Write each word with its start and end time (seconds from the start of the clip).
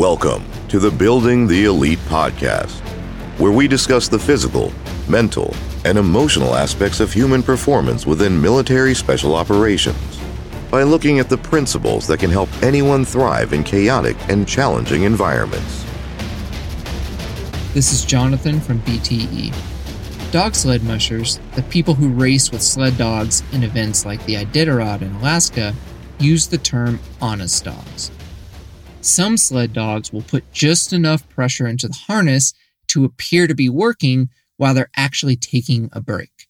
Welcome 0.00 0.46
to 0.68 0.78
the 0.78 0.90
Building 0.90 1.46
the 1.46 1.66
Elite 1.66 1.98
podcast, 2.08 2.80
where 3.38 3.52
we 3.52 3.68
discuss 3.68 4.08
the 4.08 4.18
physical, 4.18 4.72
mental, 5.10 5.54
and 5.84 5.98
emotional 5.98 6.54
aspects 6.54 7.00
of 7.00 7.12
human 7.12 7.42
performance 7.42 8.06
within 8.06 8.40
military 8.40 8.94
special 8.94 9.34
operations 9.34 10.18
by 10.70 10.84
looking 10.84 11.18
at 11.18 11.28
the 11.28 11.36
principles 11.36 12.06
that 12.06 12.18
can 12.18 12.30
help 12.30 12.48
anyone 12.62 13.04
thrive 13.04 13.52
in 13.52 13.62
chaotic 13.62 14.16
and 14.30 14.48
challenging 14.48 15.02
environments. 15.02 15.84
This 17.74 17.92
is 17.92 18.02
Jonathan 18.02 18.58
from 18.58 18.80
BTE. 18.80 19.52
Dog 20.32 20.54
sled 20.54 20.82
mushers, 20.82 21.38
the 21.56 21.62
people 21.64 21.92
who 21.92 22.08
race 22.08 22.50
with 22.50 22.62
sled 22.62 22.96
dogs 22.96 23.42
in 23.52 23.62
events 23.62 24.06
like 24.06 24.24
the 24.24 24.36
Iditarod 24.36 25.02
in 25.02 25.14
Alaska, 25.16 25.74
use 26.18 26.46
the 26.46 26.56
term 26.56 27.00
honest 27.20 27.64
dogs. 27.64 28.10
Some 29.02 29.38
sled 29.38 29.72
dogs 29.72 30.12
will 30.12 30.22
put 30.22 30.52
just 30.52 30.92
enough 30.92 31.26
pressure 31.30 31.66
into 31.66 31.88
the 31.88 31.94
harness 31.94 32.52
to 32.88 33.04
appear 33.04 33.46
to 33.46 33.54
be 33.54 33.68
working 33.68 34.28
while 34.58 34.74
they're 34.74 34.90
actually 34.94 35.36
taking 35.36 35.88
a 35.92 36.02
break. 36.02 36.48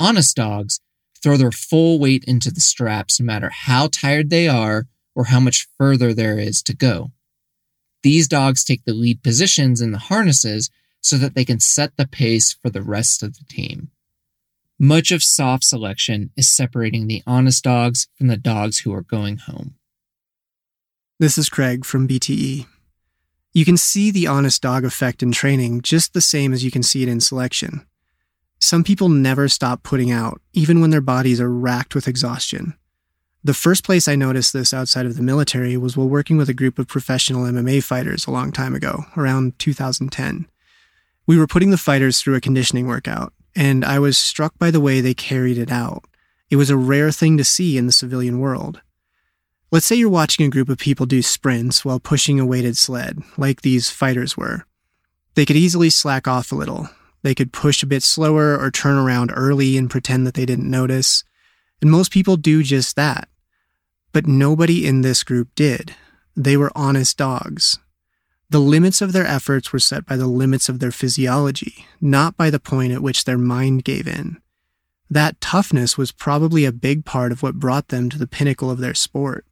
Honest 0.00 0.36
dogs 0.36 0.80
throw 1.22 1.36
their 1.36 1.52
full 1.52 1.98
weight 1.98 2.24
into 2.24 2.50
the 2.50 2.60
straps 2.60 3.20
no 3.20 3.26
matter 3.26 3.50
how 3.50 3.88
tired 3.88 4.30
they 4.30 4.48
are 4.48 4.86
or 5.14 5.24
how 5.24 5.40
much 5.40 5.68
further 5.78 6.14
there 6.14 6.38
is 6.38 6.62
to 6.62 6.74
go. 6.74 7.12
These 8.02 8.28
dogs 8.28 8.64
take 8.64 8.84
the 8.84 8.94
lead 8.94 9.22
positions 9.22 9.80
in 9.80 9.92
the 9.92 9.98
harnesses 9.98 10.70
so 11.00 11.16
that 11.18 11.34
they 11.34 11.44
can 11.44 11.60
set 11.60 11.96
the 11.96 12.06
pace 12.06 12.54
for 12.54 12.70
the 12.70 12.82
rest 12.82 13.22
of 13.22 13.36
the 13.36 13.44
team. 13.44 13.90
Much 14.78 15.12
of 15.12 15.22
SOF 15.22 15.62
selection 15.62 16.30
is 16.36 16.48
separating 16.48 17.06
the 17.06 17.22
honest 17.26 17.62
dogs 17.62 18.08
from 18.16 18.28
the 18.28 18.36
dogs 18.36 18.80
who 18.80 18.92
are 18.92 19.02
going 19.02 19.36
home. 19.36 19.76
This 21.20 21.38
is 21.38 21.48
Craig 21.48 21.84
from 21.84 22.08
BTE. 22.08 22.66
You 23.52 23.64
can 23.64 23.76
see 23.76 24.10
the 24.10 24.26
honest 24.26 24.60
dog 24.60 24.84
effect 24.84 25.22
in 25.22 25.30
training 25.30 25.82
just 25.82 26.12
the 26.12 26.20
same 26.20 26.52
as 26.52 26.64
you 26.64 26.72
can 26.72 26.82
see 26.82 27.04
it 27.04 27.08
in 27.08 27.20
selection. 27.20 27.86
Some 28.58 28.82
people 28.82 29.08
never 29.08 29.46
stop 29.48 29.84
putting 29.84 30.10
out, 30.10 30.40
even 30.54 30.80
when 30.80 30.90
their 30.90 31.00
bodies 31.00 31.40
are 31.40 31.48
racked 31.48 31.94
with 31.94 32.08
exhaustion. 32.08 32.74
The 33.44 33.54
first 33.54 33.84
place 33.84 34.08
I 34.08 34.16
noticed 34.16 34.52
this 34.52 34.74
outside 34.74 35.06
of 35.06 35.16
the 35.16 35.22
military 35.22 35.76
was 35.76 35.96
while 35.96 36.08
working 36.08 36.36
with 36.36 36.48
a 36.48 36.54
group 36.54 36.80
of 36.80 36.88
professional 36.88 37.44
MMA 37.44 37.84
fighters 37.84 38.26
a 38.26 38.32
long 38.32 38.50
time 38.50 38.74
ago, 38.74 39.04
around 39.16 39.56
2010. 39.60 40.48
We 41.28 41.38
were 41.38 41.46
putting 41.46 41.70
the 41.70 41.78
fighters 41.78 42.20
through 42.20 42.34
a 42.34 42.40
conditioning 42.40 42.88
workout, 42.88 43.32
and 43.54 43.84
I 43.84 44.00
was 44.00 44.18
struck 44.18 44.58
by 44.58 44.72
the 44.72 44.80
way 44.80 45.00
they 45.00 45.14
carried 45.14 45.58
it 45.58 45.70
out. 45.70 46.06
It 46.50 46.56
was 46.56 46.70
a 46.70 46.76
rare 46.76 47.12
thing 47.12 47.36
to 47.36 47.44
see 47.44 47.78
in 47.78 47.86
the 47.86 47.92
civilian 47.92 48.40
world. 48.40 48.80
Let's 49.74 49.86
say 49.86 49.96
you're 49.96 50.08
watching 50.08 50.46
a 50.46 50.50
group 50.50 50.68
of 50.68 50.78
people 50.78 51.04
do 51.04 51.20
sprints 51.20 51.84
while 51.84 51.98
pushing 51.98 52.38
a 52.38 52.46
weighted 52.46 52.78
sled, 52.78 53.24
like 53.36 53.62
these 53.62 53.90
fighters 53.90 54.36
were. 54.36 54.66
They 55.34 55.44
could 55.44 55.56
easily 55.56 55.90
slack 55.90 56.28
off 56.28 56.52
a 56.52 56.54
little. 56.54 56.90
They 57.24 57.34
could 57.34 57.52
push 57.52 57.82
a 57.82 57.86
bit 57.88 58.04
slower 58.04 58.56
or 58.56 58.70
turn 58.70 58.96
around 58.96 59.32
early 59.34 59.76
and 59.76 59.90
pretend 59.90 60.28
that 60.28 60.34
they 60.34 60.46
didn't 60.46 60.70
notice. 60.70 61.24
And 61.82 61.90
most 61.90 62.12
people 62.12 62.36
do 62.36 62.62
just 62.62 62.94
that. 62.94 63.28
But 64.12 64.28
nobody 64.28 64.86
in 64.86 65.00
this 65.00 65.24
group 65.24 65.48
did. 65.56 65.96
They 66.36 66.56
were 66.56 66.70
honest 66.76 67.16
dogs. 67.16 67.80
The 68.50 68.60
limits 68.60 69.02
of 69.02 69.12
their 69.12 69.26
efforts 69.26 69.72
were 69.72 69.80
set 69.80 70.06
by 70.06 70.16
the 70.16 70.28
limits 70.28 70.68
of 70.68 70.78
their 70.78 70.92
physiology, 70.92 71.84
not 72.00 72.36
by 72.36 72.48
the 72.48 72.60
point 72.60 72.92
at 72.92 73.02
which 73.02 73.24
their 73.24 73.38
mind 73.38 73.82
gave 73.82 74.06
in. 74.06 74.40
That 75.10 75.40
toughness 75.40 75.98
was 75.98 76.12
probably 76.12 76.64
a 76.64 76.70
big 76.70 77.04
part 77.04 77.32
of 77.32 77.42
what 77.42 77.58
brought 77.58 77.88
them 77.88 78.08
to 78.10 78.18
the 78.18 78.28
pinnacle 78.28 78.70
of 78.70 78.78
their 78.78 78.94
sport. 78.94 79.44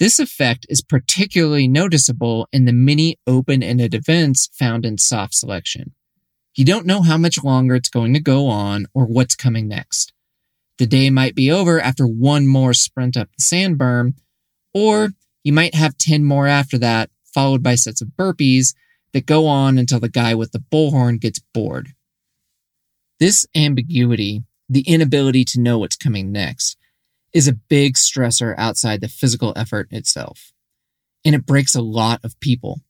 This 0.00 0.18
effect 0.18 0.64
is 0.70 0.80
particularly 0.80 1.68
noticeable 1.68 2.48
in 2.54 2.64
the 2.64 2.72
many 2.72 3.18
open-ended 3.26 3.94
events 3.94 4.48
found 4.54 4.86
in 4.86 4.96
SOF 4.96 5.34
selection. 5.34 5.92
You 6.56 6.64
don't 6.64 6.86
know 6.86 7.02
how 7.02 7.18
much 7.18 7.44
longer 7.44 7.74
it's 7.74 7.90
going 7.90 8.14
to 8.14 8.20
go 8.20 8.46
on 8.46 8.86
or 8.94 9.04
what's 9.04 9.36
coming 9.36 9.68
next. 9.68 10.14
The 10.78 10.86
day 10.86 11.10
might 11.10 11.34
be 11.34 11.50
over 11.50 11.78
after 11.78 12.06
one 12.06 12.46
more 12.46 12.72
sprint 12.72 13.14
up 13.14 13.28
the 13.36 13.42
sand 13.42 13.78
berm, 13.78 14.14
or 14.72 15.10
you 15.44 15.52
might 15.52 15.74
have 15.74 15.98
10 15.98 16.24
more 16.24 16.46
after 16.46 16.78
that, 16.78 17.10
followed 17.34 17.62
by 17.62 17.74
sets 17.74 18.00
of 18.00 18.08
burpees 18.18 18.74
that 19.12 19.26
go 19.26 19.46
on 19.46 19.76
until 19.76 20.00
the 20.00 20.08
guy 20.08 20.34
with 20.34 20.52
the 20.52 20.64
bullhorn 20.72 21.20
gets 21.20 21.40
bored. 21.52 21.90
This 23.18 23.46
ambiguity, 23.54 24.44
the 24.66 24.80
inability 24.88 25.44
to 25.44 25.60
know 25.60 25.78
what's 25.78 25.96
coming 25.96 26.32
next, 26.32 26.78
is 27.32 27.48
a 27.48 27.52
big 27.52 27.94
stressor 27.94 28.54
outside 28.58 29.00
the 29.00 29.08
physical 29.08 29.52
effort 29.56 29.88
itself. 29.90 30.52
And 31.24 31.34
it 31.34 31.46
breaks 31.46 31.74
a 31.74 31.82
lot 31.82 32.20
of 32.24 32.38
people. 32.40 32.80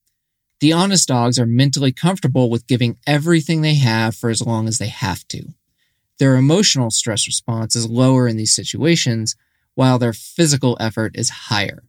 The 0.61 0.73
honest 0.73 1.09
dogs 1.09 1.39
are 1.39 1.47
mentally 1.47 1.93
comfortable 1.93 2.51
with 2.51 2.67
giving 2.67 2.99
everything 3.07 3.63
they 3.63 3.75
have 3.75 4.15
for 4.15 4.31
as 4.31 4.45
long 4.45 4.69
as 4.69 4.79
they 4.79 4.89
have 4.89 5.27
to. 5.29 5.49
Their 6.19 6.37
emotional 6.37 6.91
stress 6.91 7.27
response 7.27 7.75
is 7.75 7.89
lower 7.89 8.29
in 8.29 8.37
these 8.37 8.55
situations, 8.55 9.37
while 9.75 9.99
their 9.99 10.13
physical 10.13 10.77
effort 10.79 11.17
is 11.17 11.31
higher. 11.31 11.83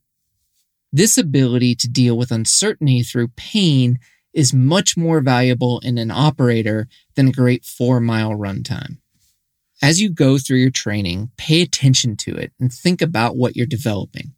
This 0.93 1.17
ability 1.17 1.75
to 1.75 1.89
deal 1.89 2.17
with 2.17 2.31
uncertainty 2.31 3.03
through 3.03 3.29
pain 3.35 3.99
is 4.33 4.53
much 4.53 4.95
more 4.95 5.19
valuable 5.19 5.79
in 5.79 5.97
an 5.97 6.11
operator 6.11 6.87
than 7.15 7.27
a 7.27 7.33
great 7.33 7.65
four 7.65 7.99
mile 7.99 8.33
run 8.33 8.63
time. 8.63 9.00
As 9.81 9.99
you 9.99 10.09
go 10.09 10.37
through 10.37 10.59
your 10.59 10.69
training, 10.69 11.31
pay 11.37 11.61
attention 11.61 12.15
to 12.17 12.35
it 12.35 12.53
and 12.59 12.71
think 12.71 13.01
about 13.01 13.35
what 13.35 13.55
you're 13.55 13.65
developing. 13.65 14.33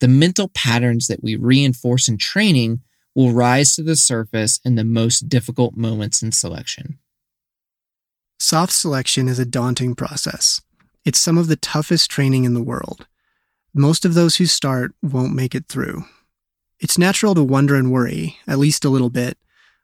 The 0.00 0.08
mental 0.08 0.48
patterns 0.48 1.08
that 1.08 1.22
we 1.22 1.34
reinforce 1.34 2.08
in 2.08 2.18
training 2.18 2.82
will 3.14 3.32
rise 3.32 3.74
to 3.74 3.82
the 3.82 3.96
surface 3.96 4.60
in 4.64 4.76
the 4.76 4.84
most 4.84 5.28
difficult 5.28 5.76
moments 5.76 6.22
in 6.22 6.30
selection. 6.30 6.98
SOF 8.38 8.70
selection 8.70 9.26
is 9.26 9.40
a 9.40 9.44
daunting 9.44 9.96
process. 9.96 10.60
It's 11.04 11.18
some 11.18 11.36
of 11.36 11.48
the 11.48 11.56
toughest 11.56 12.08
training 12.10 12.44
in 12.44 12.54
the 12.54 12.62
world. 12.62 13.08
Most 13.74 14.04
of 14.04 14.14
those 14.14 14.36
who 14.36 14.46
start 14.46 14.92
won't 15.02 15.34
make 15.34 15.56
it 15.56 15.66
through. 15.68 16.04
It's 16.78 16.96
natural 16.96 17.34
to 17.34 17.42
wonder 17.42 17.74
and 17.74 17.90
worry, 17.90 18.36
at 18.46 18.58
least 18.58 18.84
a 18.84 18.88
little 18.88 19.10
bit. 19.10 19.36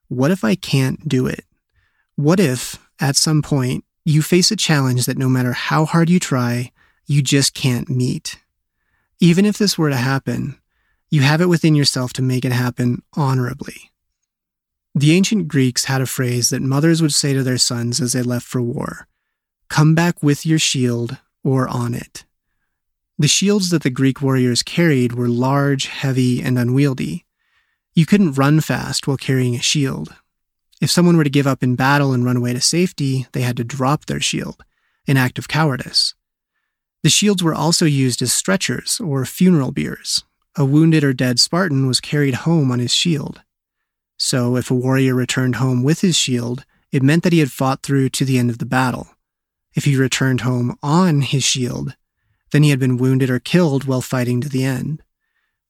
What 0.07 0.31
if 0.31 0.45
I 0.45 0.55
can't 0.55 1.09
do 1.09 1.27
it? 1.27 1.45
What 2.15 2.39
if, 2.39 2.79
at 3.01 3.17
some 3.17 3.43
point, 3.43 3.85
you 4.05 4.23
face 4.23 4.51
a 4.51 4.57
challenge 4.57 5.07
that 5.07 5.19
no 5.19 5.29
matter 5.29 5.53
how 5.53 5.85
hard 5.85 6.11
you 6.11 6.21
try, 6.21 6.73
you 7.07 7.23
just 7.23 7.55
can't 7.55 7.89
meet. 7.89 8.39
Even 9.21 9.45
if 9.45 9.59
this 9.59 9.79
were 9.79 9.91
to 9.91 9.97
happen, 9.97 10.59
you 11.11 11.23
have 11.23 11.41
it 11.41 11.49
within 11.49 11.75
yourself 11.75 12.13
to 12.15 12.23
make 12.23 12.45
it 12.45 12.53
happen 12.53 13.03
honorably. 13.15 13.91
The 14.95 15.13
ancient 15.13 15.49
Greeks 15.49 15.87
had 15.87 16.01
a 16.01 16.07
phrase 16.07 16.51
that 16.51 16.63
mothers 16.63 17.03
would 17.03 17.15
say 17.15 17.33
to 17.33 17.43
their 17.43 17.59
sons 17.59 18.01
as 18.01 18.13
they 18.13 18.23
left 18.23 18.47
for 18.47 18.63
war 18.63 19.07
Come 19.69 19.95
back 19.95 20.23
with 20.23 20.45
your 20.45 20.59
shield 20.59 21.17
or 21.43 21.67
on 21.69 21.95
it. 21.95 22.25
The 23.19 23.29
shields 23.29 23.71
that 23.71 23.83
the 23.83 23.91
Greek 23.91 24.21
warriors 24.21 24.63
carried 24.63 25.13
were 25.13 25.29
large, 25.29 25.87
heavy, 25.87 26.43
and 26.43 26.59
unwieldy. 26.59 27.25
You 27.95 28.07
couldn't 28.07 28.33
run 28.33 28.61
fast 28.61 29.07
while 29.07 29.17
carrying 29.17 29.55
a 29.55 29.63
shield, 29.63 30.15
if 30.81 30.91
someone 30.91 31.17
were 31.17 31.25
to 31.25 31.31
give 31.31 31.47
up 31.47 31.63
in 31.63 31.77
battle 31.77 32.13
and 32.13 32.25
run 32.25 32.37
away 32.37 32.53
to 32.53 32.61
safety, 32.61 33.27
they 33.33 33.43
had 33.43 33.57
to 33.57 33.65
drop 33.65 34.07
their 34.07 34.21
shield, 34.21 34.65
an 35.07 35.17
act 35.17 35.39
of 35.39 35.49
cowardice. 35.49 36.15
The 37.03 37.11
shields 37.11 37.43
were 37.43 37.55
also 37.55 37.85
used 37.85 38.23
as 38.23 38.33
stretchers 38.33 39.01
or 39.01 39.25
funeral 39.27 39.73
biers. 39.73 40.25
A 40.57 40.65
wounded 40.65 41.05
or 41.05 41.13
dead 41.13 41.41
Spartan 41.41 41.87
was 41.87 42.01
carried 42.01 42.35
home 42.35 42.71
on 42.71 42.79
his 42.79 42.95
shield. 42.95 43.43
So, 44.17 44.57
if 44.57 44.71
a 44.71 44.75
warrior 44.75 45.15
returned 45.15 45.57
home 45.57 45.83
with 45.83 46.01
his 46.01 46.17
shield, 46.17 46.65
it 46.93 47.03
meant 47.03 47.25
that 47.25 47.33
he 47.33 47.41
had 47.41 47.51
fought 47.51 47.83
through 47.83 48.11
to 48.11 48.25
the 48.25 48.39
end 48.39 48.51
of 48.51 48.59
the 48.59 48.65
battle. 48.65 49.09
If 49.75 49.85
he 49.85 49.97
returned 49.97 50.43
home 50.43 50.79
on 50.83 51.23
his 51.23 51.43
shield, 51.43 51.97
then 52.53 52.63
he 52.63 52.71
had 52.71 52.79
been 52.79 52.97
wounded 52.97 53.31
or 53.31 53.41
killed 53.41 53.85
while 53.85 54.01
fighting 54.01 54.41
to 54.41 54.49
the 54.49 54.65
end. 54.65 55.03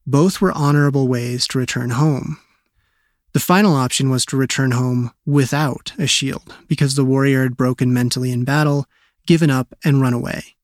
Both 0.06 0.40
were 0.40 0.52
honorable 0.52 1.08
ways 1.08 1.46
to 1.48 1.58
return 1.58 1.90
home, 1.90 2.38
the 3.34 3.40
final 3.40 3.74
option 3.74 4.08
was 4.08 4.24
to 4.24 4.36
return 4.36 4.70
home 4.70 5.10
without 5.26 5.92
a 5.98 6.06
shield, 6.06 6.54
because 6.68 6.94
the 6.94 7.04
warrior 7.04 7.42
had 7.42 7.56
broken 7.56 7.92
mentally 7.92 8.30
in 8.30 8.44
battle, 8.44 8.86
given 9.26 9.50
up, 9.50 9.74
and 9.84 10.00
run 10.00 10.14
away. 10.14 10.54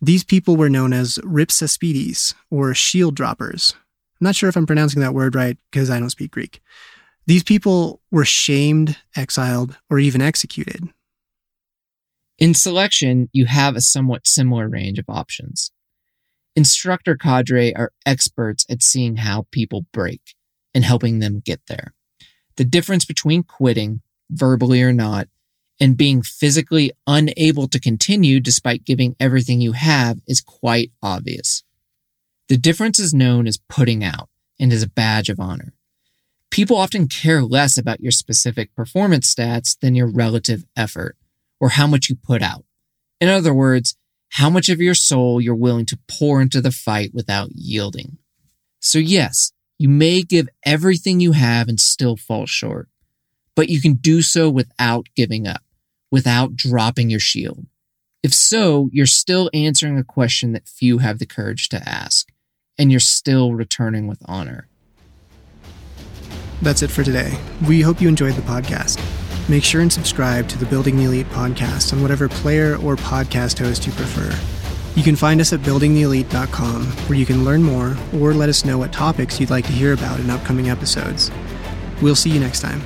These 0.00 0.24
people 0.24 0.56
were 0.56 0.70
known 0.70 0.92
as 0.92 1.18
rhipsaspides, 1.18 2.34
or 2.48 2.74
shield 2.74 3.16
droppers. 3.16 3.74
I'm 4.20 4.26
not 4.26 4.36
sure 4.36 4.48
if 4.48 4.56
I'm 4.56 4.66
pronouncing 4.66 5.02
that 5.02 5.14
word 5.14 5.34
right, 5.34 5.58
because 5.70 5.90
I 5.90 5.98
don't 5.98 6.10
speak 6.10 6.30
Greek. 6.30 6.62
These 7.26 7.42
people 7.42 8.00
were 8.10 8.24
shamed, 8.24 8.96
exiled, 9.16 9.76
or 9.90 9.98
even 9.98 10.22
executed. 10.22 10.88
In 12.38 12.54
selection, 12.54 13.30
you 13.32 13.46
have 13.46 13.76
a 13.76 13.80
somewhat 13.80 14.26
similar 14.26 14.68
range 14.68 14.98
of 14.98 15.04
options. 15.08 15.72
Instructor 16.54 17.16
cadre 17.16 17.74
are 17.74 17.92
experts 18.06 18.64
at 18.70 18.82
seeing 18.82 19.16
how 19.16 19.46
people 19.50 19.86
break 19.92 20.34
and 20.72 20.84
helping 20.84 21.18
them 21.18 21.40
get 21.44 21.60
there. 21.66 21.94
The 22.56 22.64
difference 22.64 23.04
between 23.04 23.42
quitting, 23.42 24.02
verbally 24.30 24.82
or 24.82 24.92
not, 24.92 25.28
and 25.80 25.96
being 25.96 26.22
physically 26.22 26.92
unable 27.06 27.66
to 27.68 27.80
continue 27.80 28.40
despite 28.40 28.84
giving 28.84 29.16
everything 29.18 29.60
you 29.60 29.72
have 29.72 30.20
is 30.26 30.40
quite 30.40 30.92
obvious. 31.02 31.64
The 32.48 32.56
difference 32.56 32.98
is 32.98 33.14
known 33.14 33.46
as 33.46 33.58
putting 33.68 34.04
out, 34.04 34.28
and 34.60 34.72
is 34.72 34.82
a 34.82 34.88
badge 34.88 35.28
of 35.28 35.40
honor. 35.40 35.74
People 36.50 36.76
often 36.76 37.08
care 37.08 37.42
less 37.42 37.78
about 37.78 38.00
your 38.00 38.12
specific 38.12 38.74
performance 38.76 39.34
stats 39.34 39.78
than 39.78 39.94
your 39.94 40.06
relative 40.06 40.64
effort 40.76 41.16
or 41.58 41.70
how 41.70 41.86
much 41.86 42.08
you 42.08 42.16
put 42.16 42.42
out. 42.42 42.64
In 43.20 43.28
other 43.28 43.54
words, 43.54 43.96
how 44.30 44.50
much 44.50 44.68
of 44.68 44.80
your 44.80 44.94
soul 44.94 45.40
you're 45.40 45.54
willing 45.54 45.86
to 45.86 45.98
pour 46.08 46.40
into 46.42 46.60
the 46.60 46.70
fight 46.70 47.12
without 47.14 47.50
yielding. 47.54 48.18
So, 48.80 48.98
yes, 48.98 49.52
you 49.82 49.88
may 49.88 50.22
give 50.22 50.48
everything 50.64 51.18
you 51.18 51.32
have 51.32 51.68
and 51.68 51.80
still 51.80 52.16
fall 52.16 52.46
short, 52.46 52.88
but 53.56 53.68
you 53.68 53.80
can 53.80 53.94
do 53.94 54.22
so 54.22 54.48
without 54.48 55.08
giving 55.16 55.44
up, 55.44 55.60
without 56.08 56.54
dropping 56.54 57.10
your 57.10 57.18
shield. 57.18 57.66
If 58.22 58.32
so, 58.32 58.88
you're 58.92 59.06
still 59.06 59.50
answering 59.52 59.98
a 59.98 60.04
question 60.04 60.52
that 60.52 60.68
few 60.68 60.98
have 60.98 61.18
the 61.18 61.26
courage 61.26 61.68
to 61.70 61.82
ask, 61.84 62.30
and 62.78 62.92
you're 62.92 63.00
still 63.00 63.54
returning 63.54 64.06
with 64.06 64.22
honor. 64.26 64.68
That's 66.62 66.82
it 66.82 66.90
for 66.92 67.02
today. 67.02 67.36
We 67.66 67.80
hope 67.80 68.00
you 68.00 68.06
enjoyed 68.06 68.34
the 68.34 68.42
podcast. 68.42 69.00
Make 69.48 69.64
sure 69.64 69.80
and 69.80 69.92
subscribe 69.92 70.46
to 70.50 70.58
the 70.58 70.66
Building 70.66 70.96
the 70.96 71.06
Elite 71.06 71.30
podcast 71.30 71.92
on 71.92 72.02
whatever 72.02 72.28
player 72.28 72.76
or 72.76 72.94
podcast 72.94 73.58
host 73.58 73.84
you 73.84 73.92
prefer. 73.94 74.61
You 74.94 75.02
can 75.02 75.16
find 75.16 75.40
us 75.40 75.54
at 75.54 75.60
buildingtheelite.com, 75.60 76.86
where 76.86 77.18
you 77.18 77.24
can 77.24 77.44
learn 77.44 77.62
more 77.62 77.96
or 78.14 78.34
let 78.34 78.50
us 78.50 78.64
know 78.64 78.76
what 78.76 78.92
topics 78.92 79.40
you'd 79.40 79.48
like 79.48 79.64
to 79.64 79.72
hear 79.72 79.94
about 79.94 80.20
in 80.20 80.28
upcoming 80.28 80.68
episodes. 80.68 81.30
We'll 82.02 82.14
see 82.14 82.30
you 82.30 82.40
next 82.40 82.60
time. 82.60 82.82